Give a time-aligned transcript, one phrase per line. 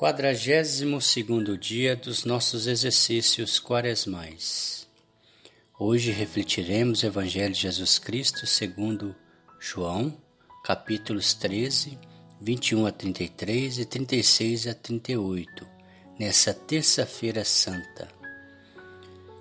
[0.00, 4.88] Quadragésimo segundo dia dos nossos exercícios quaresmais.
[5.78, 9.14] Hoje refletiremos o Evangelho de Jesus Cristo segundo
[9.60, 10.16] João,
[10.64, 11.98] capítulos 13,
[12.40, 15.68] 21 a 33 e 36 a 38,
[16.18, 18.08] nessa terça-feira santa.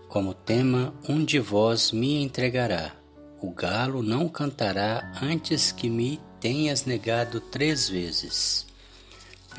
[0.10, 2.98] Como tema, um de vós me entregará.
[3.42, 8.69] O galo não cantará antes que me tenhas negado três vezes.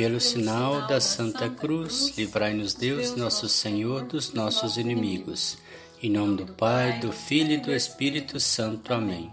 [0.00, 5.58] Pelo sinal da Santa Cruz, livrai-nos Deus, nosso Senhor, dos nossos inimigos.
[6.02, 8.94] Em nome do Pai, do Filho e do Espírito Santo.
[8.94, 9.30] Amém.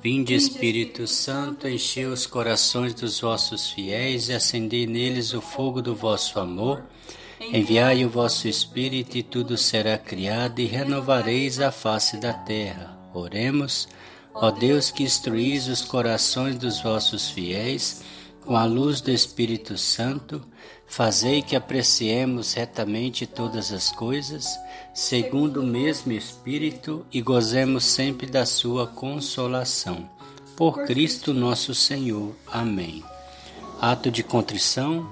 [0.00, 5.92] Vinde, Espírito Santo, enchei os corações dos vossos fiéis e acendei neles o fogo do
[5.92, 6.84] vosso amor.
[7.40, 12.96] Enviai o vosso Espírito e tudo será criado e renovareis a face da terra.
[13.12, 13.88] Oremos,
[14.32, 20.42] ó Deus que instruís os corações dos vossos fiéis com a luz do Espírito Santo,
[20.86, 24.58] fazei que apreciemos retamente todas as coisas,
[24.94, 30.08] segundo o mesmo Espírito, e gozemos sempre da sua consolação.
[30.56, 32.34] Por Cristo nosso Senhor.
[32.46, 33.02] Amém.
[33.80, 35.08] Ato de contrição.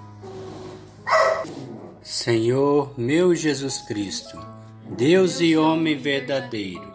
[2.03, 4.39] Senhor meu Jesus Cristo,
[4.97, 6.91] Deus e homem verdadeiro,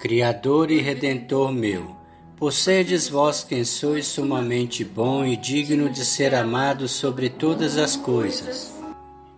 [0.00, 1.96] Criador e Redentor meu,
[2.38, 7.96] por serdes vós quem sois sumamente bom e digno de ser amado sobre todas as
[7.96, 8.72] coisas.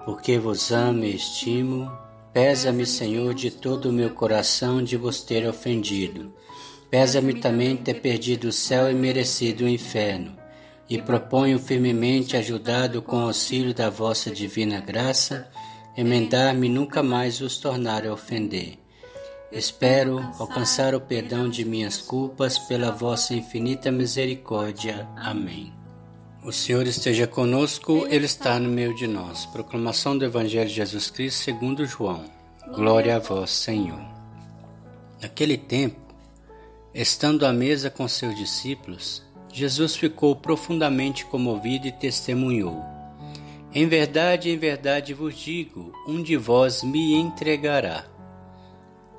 [0.05, 1.91] Porque vos amo e estimo,
[2.31, 6.31] pesa-me, Senhor, de todo o meu coração de vos ter ofendido.
[6.91, 10.37] Pesa-me também ter perdido o céu e merecido o inferno.
[10.89, 15.49] E proponho firmemente, ajudado com o auxílio da vossa divina graça,
[15.97, 18.81] emendar-me nunca mais vos tornar a ofender
[19.53, 25.09] Espero alcançar o perdão de minhas culpas pela vossa infinita misericórdia.
[25.17, 25.73] Amém.
[26.45, 29.47] O Senhor esteja conosco, Ele está no meio de nós.
[29.47, 32.25] Proclamação do Evangelho de Jesus Cristo segundo João.
[32.73, 34.01] Glória a vós, Senhor.
[35.21, 36.01] Naquele tempo,
[36.95, 42.85] estando à mesa com seus discípulos, Jesus ficou profundamente comovido e testemunhou:
[43.75, 48.10] Em verdade, em verdade vos digo, um de vós me entregará.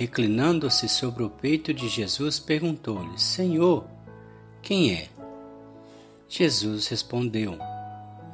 [0.00, 3.84] reclinando-se sobre o peito de Jesus, perguntou-lhe: Senhor,
[4.62, 5.08] quem é?
[6.26, 7.58] Jesus respondeu: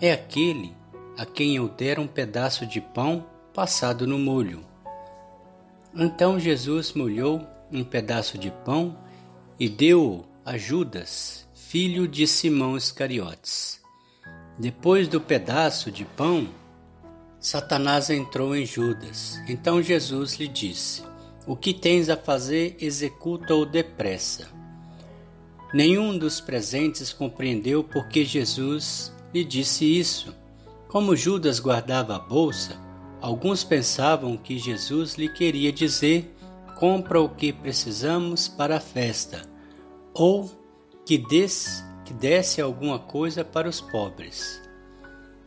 [0.01, 0.73] É aquele
[1.19, 4.65] a quem eu der um pedaço de pão passado no molho.
[5.93, 8.97] Então Jesus molhou um pedaço de pão
[9.59, 13.81] e deu-o a Judas, filho de Simão Iscariotes.
[14.57, 16.49] Depois do pedaço de pão,
[17.41, 19.41] Satanás entrou em Judas.
[19.49, 21.03] Então Jesus lhe disse:
[21.47, 24.49] o que tens a fazer, executa-o depressa.
[25.73, 30.35] Nenhum dos presentes compreendeu por que Jesus lhe disse isso.
[30.89, 32.77] Como Judas guardava a bolsa,
[33.21, 36.35] alguns pensavam que Jesus lhe queria dizer:
[36.77, 39.43] compra o que precisamos para a festa,
[40.15, 40.51] ou
[41.05, 44.63] que desse, que desse alguma coisa para os pobres.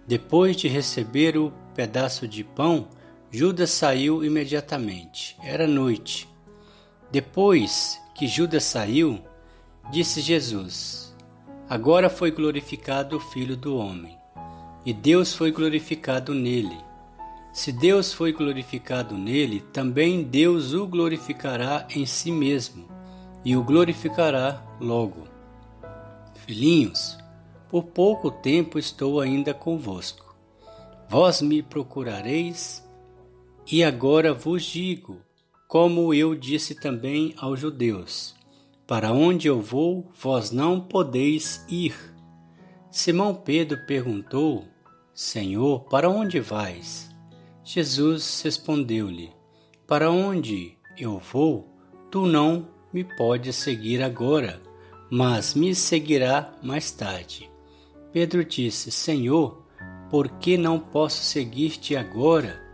[0.08, 2.88] Depois de receber o pedaço de pão,
[3.32, 5.38] Judas saiu imediatamente.
[5.44, 6.28] Era noite.
[7.12, 9.20] Depois que Judas saiu,
[9.92, 11.16] disse Jesus:
[11.70, 14.18] Agora foi glorificado o Filho do Homem,
[14.84, 16.76] e Deus foi glorificado nele.
[17.54, 22.88] Se Deus foi glorificado nele, também Deus o glorificará em si mesmo,
[23.46, 25.28] e o glorificará logo.
[26.34, 27.16] Filhinhos,
[27.70, 30.36] por pouco tempo estou ainda convosco.
[31.08, 32.89] Vós me procurareis
[33.72, 35.22] e agora vos digo,
[35.68, 38.36] como eu disse também aos judeus:
[38.88, 41.94] Para onde eu vou, vós não podeis ir.
[42.90, 44.66] Simão Pedro perguntou:
[45.14, 47.14] Senhor, para onde vais?
[47.64, 49.32] Jesus respondeu-lhe:
[49.86, 51.68] Para onde eu vou,
[52.10, 54.60] tu não me podes seguir agora,
[55.12, 57.48] mas me seguirá mais tarde.
[58.12, 59.64] Pedro disse: Senhor,
[60.10, 62.69] por que não posso seguir-te agora?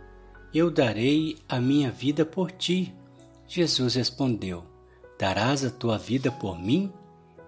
[0.56, 2.94] Eu darei a minha vida por ti.
[3.46, 4.64] Jesus respondeu:
[5.18, 6.90] Darás a tua vida por mim?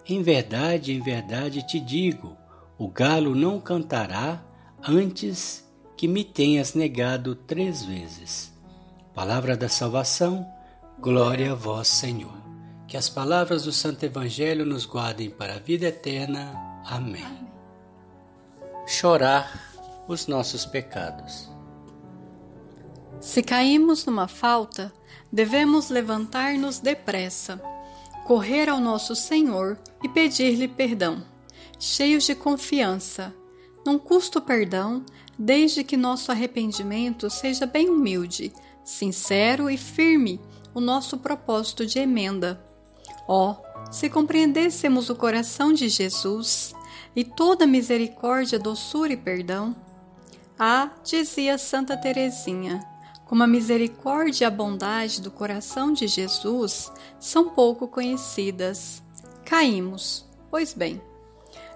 [0.07, 2.37] Em verdade, em verdade te digo:
[2.77, 4.45] o galo não cantará
[4.87, 5.67] antes
[5.97, 8.53] que me tenhas negado três vezes.
[9.15, 10.47] Palavra da salvação,
[10.99, 12.37] glória a vós, Senhor.
[12.87, 16.53] Que as palavras do Santo Evangelho nos guardem para a vida eterna.
[16.85, 17.49] Amém.
[18.87, 21.57] Chorar os nossos pecados.
[23.21, 24.93] Se caímos numa falta,
[25.33, 27.61] devemos levantar-nos depressa,
[28.27, 31.25] correr ao nosso Senhor e pedir-lhe perdão,
[31.79, 33.35] cheios de confiança.
[33.85, 35.05] Não custa o perdão,
[35.39, 38.53] desde que nosso arrependimento seja bem humilde
[38.89, 40.41] sincero e firme
[40.73, 42.65] o nosso propósito de emenda.
[43.29, 46.75] Ó, oh, se compreendêssemos o coração de Jesus
[47.15, 49.77] e toda misericórdia, doçura e perdão.
[50.59, 52.83] Ah, dizia Santa Teresinha,
[53.29, 56.91] como a misericórdia e a bondade do coração de Jesus
[57.21, 59.03] são pouco conhecidas.
[59.45, 61.01] Caímos, pois bem,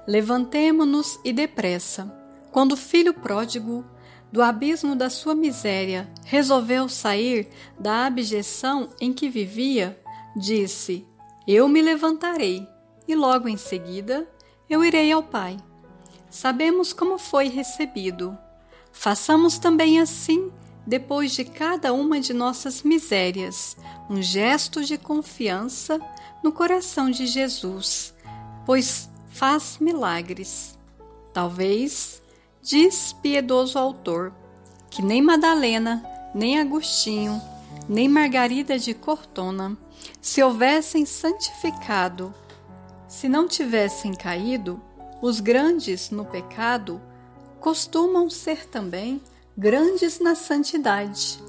[0.06, 2.10] levantemo-nos e depressa.
[2.50, 3.84] Quando o filho pródigo
[4.32, 10.00] do abismo da sua miséria, resolveu sair da abjeção em que vivia,
[10.34, 11.06] disse:
[11.46, 12.66] Eu me levantarei,
[13.06, 14.26] e logo em seguida
[14.70, 15.58] eu irei ao Pai.
[16.30, 18.36] Sabemos como foi recebido.
[18.90, 20.50] Façamos também assim,
[20.86, 23.76] depois de cada uma de nossas misérias,
[24.10, 26.00] um gesto de confiança
[26.42, 28.14] no coração de Jesus,
[28.66, 30.78] pois faz milagres.
[31.32, 32.22] Talvez
[32.64, 34.32] Diz piedoso autor
[34.88, 36.00] que nem Madalena,
[36.32, 37.42] nem Agostinho,
[37.88, 39.76] nem Margarida de Cortona,
[40.20, 42.32] se houvessem santificado,
[43.08, 44.80] se não tivessem caído,
[45.20, 47.00] os grandes no pecado
[47.58, 49.20] costumam ser também
[49.56, 51.42] grandes na santidade.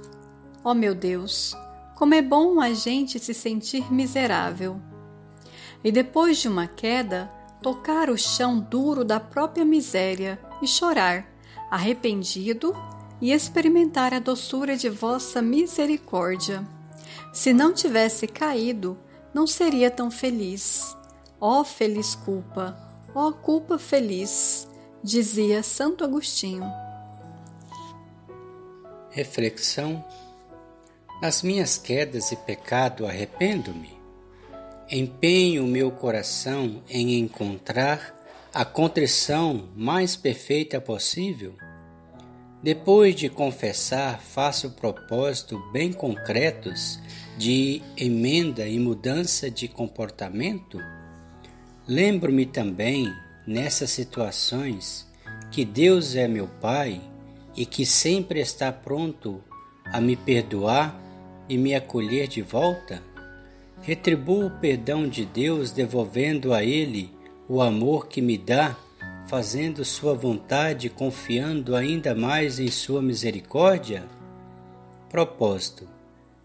[0.63, 1.55] Ó oh meu Deus,
[1.95, 4.79] como é bom a gente se sentir miserável.
[5.83, 11.25] E depois de uma queda, tocar o chão duro da própria miséria e chorar,
[11.69, 12.75] arrependido,
[13.21, 16.67] e experimentar a doçura de vossa misericórdia.
[17.31, 18.97] Se não tivesse caído,
[19.33, 20.95] não seria tão feliz.
[21.39, 22.77] Ó oh, feliz culpa,
[23.15, 24.67] ó oh, culpa feliz,
[25.01, 26.82] dizia Santo Agostinho.
[29.13, 30.03] Reflexão:
[31.21, 33.95] Nas minhas quedas e pecado arrependo-me.
[34.89, 38.19] Empenho meu coração em encontrar
[38.51, 41.53] a contrição mais perfeita possível?
[42.63, 46.99] Depois de confessar, faço propósitos bem concretos
[47.37, 50.79] de emenda e mudança de comportamento?
[51.87, 53.13] Lembro-me também,
[53.45, 55.07] nessas situações,
[55.51, 57.12] que Deus é meu Pai
[57.55, 59.43] e que sempre está pronto
[59.85, 60.99] a me perdoar
[61.47, 63.01] e me acolher de volta?
[63.81, 67.11] Retribuo o perdão de Deus devolvendo a Ele
[67.47, 68.75] o amor que me dá,
[69.27, 74.03] fazendo Sua vontade, confiando ainda mais em Sua misericórdia?
[75.09, 75.87] Propósito: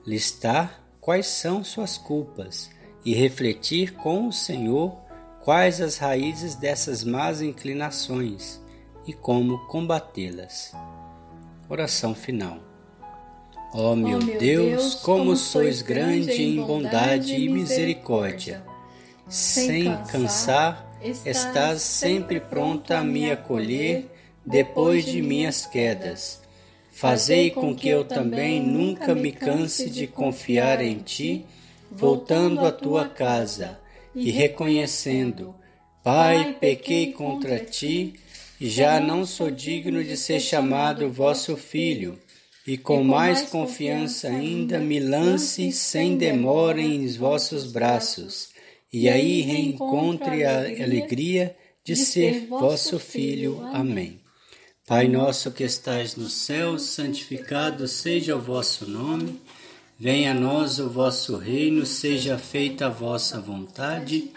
[0.06, 2.70] listar quais são suas culpas
[3.04, 4.94] e refletir com o Senhor
[5.42, 8.60] quais as raízes dessas más inclinações
[9.06, 10.74] e como combatê-las.
[11.70, 12.58] Oração final.
[13.74, 18.64] Ó oh, meu, oh, meu Deus, Deus, como sois grande em bondade e misericórdia,
[19.28, 20.88] sem cansar
[21.26, 24.10] estás sempre pronta a me acolher
[24.44, 26.40] depois de minhas quedas.
[26.90, 31.44] Fazei com que eu também nunca me canse de confiar em ti,
[31.92, 33.78] voltando à tua casa
[34.14, 35.54] e reconhecendo:
[36.02, 38.14] Pai, pequei contra ti
[38.60, 42.18] já não sou digno de ser chamado vosso filho.
[42.66, 48.50] E com mais confiança ainda me lance sem demora em vossos braços
[48.92, 53.60] e aí reencontre a alegria de ser vosso Filho.
[53.72, 54.20] Amém.
[54.86, 59.40] Pai nosso que estais no céu, santificado seja o vosso nome.
[59.98, 64.30] Venha a nós o vosso reino, seja feita a vossa vontade,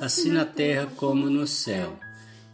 [0.00, 1.96] assim na terra como no céu.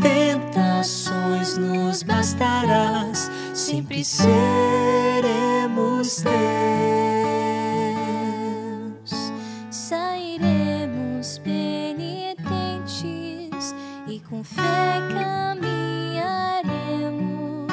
[0.00, 4.34] Tentações nos bastarás, sempre seremos
[6.22, 6.34] teus.
[9.70, 12.34] Sairemos penitentes
[14.08, 17.72] e com fé caminharemos.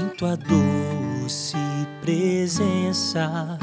[0.00, 1.56] Em tua doce
[2.00, 3.58] presença,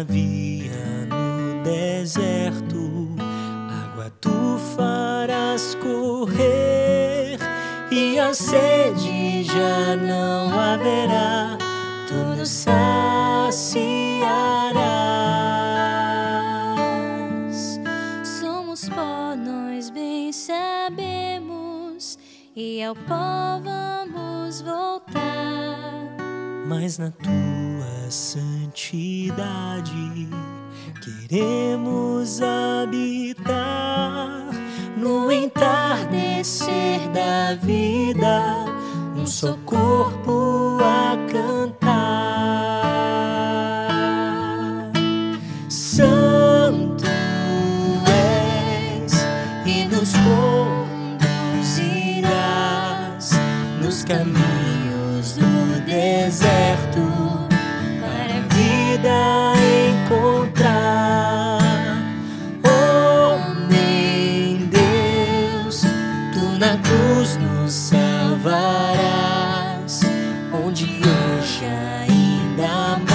[0.00, 3.08] de uma via no deserto,
[3.84, 7.38] água tu farás correr,
[7.90, 11.58] e a sede já não haverá,
[12.06, 13.90] tu nos saciarás.
[18.40, 22.18] Somos pó, nós bem sabemos,
[22.56, 25.10] e ao pó vamos voltar.
[26.66, 27.79] mas na tua
[28.10, 29.92] santidade
[31.00, 33.50] queremos habitar
[34.96, 38.66] no entardecer da vida,
[39.16, 41.79] um só corpo a cantar.
[71.10, 73.09] suja ainda da